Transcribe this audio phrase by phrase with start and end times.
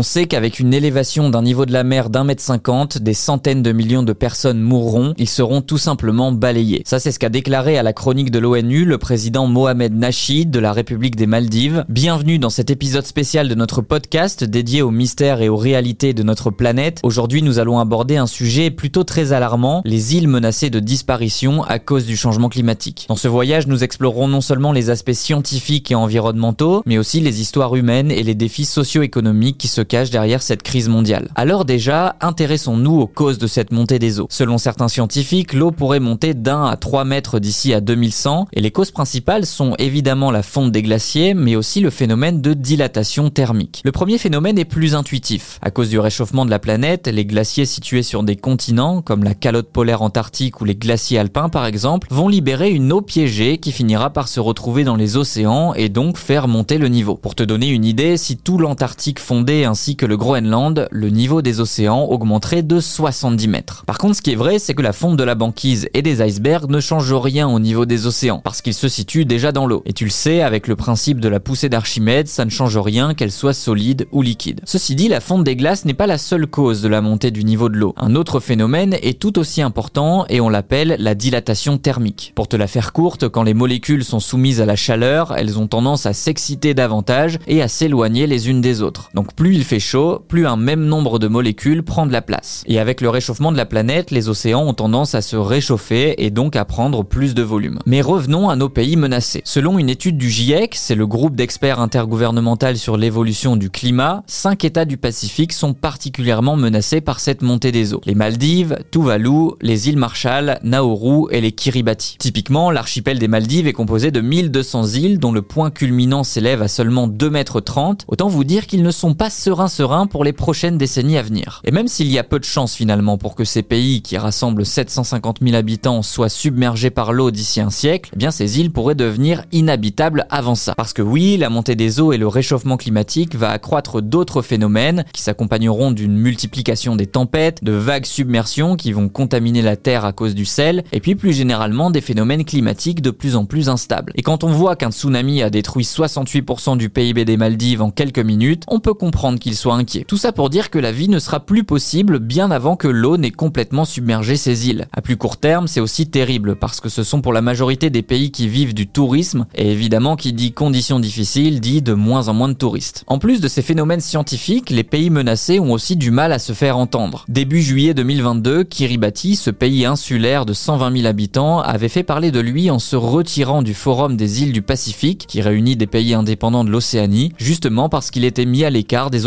[0.00, 3.62] On sait qu'avec une élévation d'un niveau de la mer d'un mètre cinquante, des centaines
[3.62, 6.80] de millions de personnes mourront, ils seront tout simplement balayés.
[6.86, 10.58] Ça c'est ce qu'a déclaré à la chronique de l'ONU le président Mohamed Nasheed de
[10.58, 11.84] la République des Maldives.
[11.90, 16.22] Bienvenue dans cet épisode spécial de notre podcast dédié au mystère et aux réalités de
[16.22, 17.00] notre planète.
[17.02, 21.78] Aujourd'hui nous allons aborder un sujet plutôt très alarmant, les îles menacées de disparition à
[21.78, 23.04] cause du changement climatique.
[23.10, 27.42] Dans ce voyage nous explorerons non seulement les aspects scientifiques et environnementaux, mais aussi les
[27.42, 31.30] histoires humaines et les défis socio-économiques qui se derrière cette crise mondiale.
[31.34, 34.28] Alors déjà, intéressons-nous aux causes de cette montée des eaux.
[34.30, 38.70] Selon certains scientifiques, l'eau pourrait monter d'un à 3 mètres d'ici à 2100 et les
[38.70, 43.82] causes principales sont évidemment la fonte des glaciers, mais aussi le phénomène de dilatation thermique.
[43.84, 45.58] Le premier phénomène est plus intuitif.
[45.60, 49.34] À cause du réchauffement de la planète, les glaciers situés sur des continents, comme la
[49.34, 53.72] calotte polaire antarctique ou les glaciers alpins par exemple, vont libérer une eau piégée qui
[53.72, 57.16] finira par se retrouver dans les océans et donc faire monter le niveau.
[57.16, 61.42] Pour te donner une idée, si tout l'Antarctique fondait ainsi que le Groenland, le niveau
[61.42, 63.84] des océans augmenterait de 70 mètres.
[63.86, 66.22] Par contre, ce qui est vrai, c'est que la fonte de la banquise et des
[66.22, 69.82] icebergs ne change rien au niveau des océans, parce qu'ils se situent déjà dans l'eau.
[69.86, 73.14] Et tu le sais, avec le principe de la poussée d'Archimède, ça ne change rien
[73.14, 74.60] qu'elle soit solide ou liquide.
[74.64, 77.44] Ceci dit, la fonte des glaces n'est pas la seule cause de la montée du
[77.44, 77.94] niveau de l'eau.
[77.96, 82.32] Un autre phénomène est tout aussi important et on l'appelle la dilatation thermique.
[82.34, 85.66] Pour te la faire courte, quand les molécules sont soumises à la chaleur, elles ont
[85.66, 89.10] tendance à s'exciter davantage et à s'éloigner les unes des autres.
[89.14, 92.64] Donc plus il fait chaud, plus un même nombre de molécules prend la place.
[92.66, 96.30] Et avec le réchauffement de la planète, les océans ont tendance à se réchauffer et
[96.30, 97.78] donc à prendre plus de volume.
[97.84, 99.42] Mais revenons à nos pays menacés.
[99.44, 104.64] Selon une étude du GIEC, c'est le groupe d'experts intergouvernemental sur l'évolution du climat, cinq
[104.64, 108.00] États du Pacifique sont particulièrement menacés par cette montée des eaux.
[108.06, 112.16] Les Maldives, Tuvalu, les îles Marshall, Nauru et les Kiribati.
[112.18, 116.68] Typiquement, l'archipel des Maldives est composé de 1200 îles dont le point culminant s'élève à
[116.68, 118.06] seulement 2 mètres 30.
[118.08, 119.28] Autant vous dire qu'ils ne sont pas
[119.68, 121.60] sereins pour les prochaines décennies à venir.
[121.64, 124.64] Et même s'il y a peu de chance finalement pour que ces pays qui rassemblent
[124.64, 128.94] 750 000 habitants soient submergés par l'eau d'ici un siècle, eh bien ces îles pourraient
[128.94, 130.74] devenir inhabitables avant ça.
[130.74, 135.04] Parce que oui, la montée des eaux et le réchauffement climatique va accroître d'autres phénomènes
[135.12, 140.12] qui s'accompagneront d'une multiplication des tempêtes, de vagues submersions qui vont contaminer la terre à
[140.12, 144.12] cause du sel, et puis plus généralement des phénomènes climatiques de plus en plus instables.
[144.14, 148.18] Et quand on voit qu'un tsunami a détruit 68% du PIB des Maldives en quelques
[148.18, 150.04] minutes, on peut comprendre qu'il soit inquiet.
[150.06, 153.16] Tout ça pour dire que la vie ne sera plus possible bien avant que l'eau
[153.16, 154.86] n'ait complètement submergé ces îles.
[154.92, 158.02] À plus court terme, c'est aussi terrible parce que ce sont pour la majorité des
[158.02, 162.34] pays qui vivent du tourisme, et évidemment qui dit conditions difficiles dit de moins en
[162.34, 163.04] moins de touristes.
[163.08, 166.52] En plus de ces phénomènes scientifiques, les pays menacés ont aussi du mal à se
[166.52, 167.24] faire entendre.
[167.28, 172.40] Début juillet 2022, Kiribati, ce pays insulaire de 120 000 habitants, avait fait parler de
[172.40, 176.64] lui en se retirant du Forum des îles du Pacifique, qui réunit des pays indépendants
[176.64, 179.26] de l'Océanie, justement parce qu'il était mis à l'écart des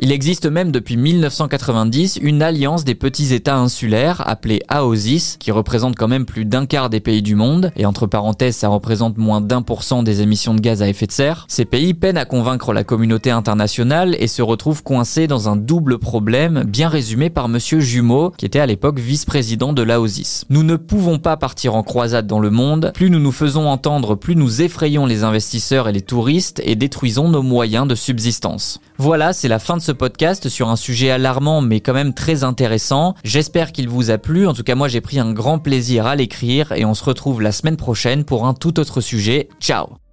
[0.00, 5.96] Il existe même depuis 1990 une alliance des petits États insulaires appelée AOSIS, qui représente
[5.96, 9.40] quand même plus d'un quart des pays du monde, et entre parenthèses ça représente moins
[9.40, 11.46] d'un pour cent des émissions de gaz à effet de serre.
[11.48, 15.98] Ces pays peinent à convaincre la communauté internationale et se retrouvent coincés dans un double
[15.98, 20.44] problème bien résumé par monsieur Jumeau, qui était à l'époque vice-président de l'AOSIS.
[20.50, 24.14] Nous ne pouvons pas partir en croisade dans le monde, plus nous nous faisons entendre,
[24.14, 28.80] plus nous effrayons les investisseurs et les touristes et détruisons nos moyens de subsistance.
[28.98, 32.44] Voilà, c'est la fin de ce podcast sur un sujet alarmant mais quand même très
[32.44, 33.14] intéressant.
[33.24, 34.46] J'espère qu'il vous a plu.
[34.46, 37.40] En tout cas, moi j'ai pris un grand plaisir à l'écrire et on se retrouve
[37.40, 39.48] la semaine prochaine pour un tout autre sujet.
[39.58, 40.09] Ciao